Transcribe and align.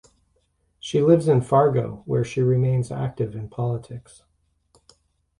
She 0.79 0.99
lives 0.99 1.27
in 1.27 1.41
Fargo, 1.41 2.01
where 2.07 2.23
she 2.23 2.41
remains 2.41 2.91
active 2.91 3.35
in 3.35 3.49
politics. 3.49 4.23